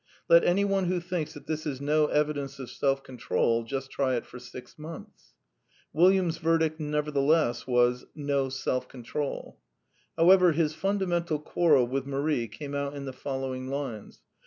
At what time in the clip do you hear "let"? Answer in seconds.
0.27-0.43